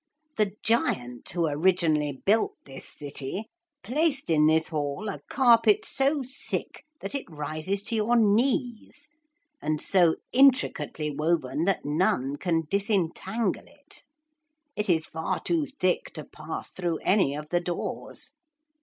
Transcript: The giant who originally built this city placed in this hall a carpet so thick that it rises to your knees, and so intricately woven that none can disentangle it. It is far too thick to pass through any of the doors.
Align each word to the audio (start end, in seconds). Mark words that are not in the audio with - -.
The 0.37 0.53
giant 0.63 1.29
who 1.29 1.45
originally 1.47 2.23
built 2.25 2.55
this 2.65 2.85
city 2.87 3.51
placed 3.83 4.31
in 4.31 4.47
this 4.47 4.69
hall 4.69 5.07
a 5.09 5.19
carpet 5.29 5.85
so 5.85 6.23
thick 6.27 6.83
that 7.01 7.13
it 7.13 7.29
rises 7.29 7.83
to 7.83 7.95
your 7.95 8.15
knees, 8.15 9.09
and 9.61 9.79
so 9.79 10.15
intricately 10.33 11.11
woven 11.11 11.65
that 11.65 11.85
none 11.85 12.37
can 12.37 12.63
disentangle 12.67 13.67
it. 13.67 14.03
It 14.75 14.89
is 14.89 15.05
far 15.05 15.39
too 15.39 15.67
thick 15.67 16.05
to 16.15 16.23
pass 16.25 16.71
through 16.71 16.97
any 17.03 17.35
of 17.35 17.49
the 17.49 17.59
doors. 17.61 18.31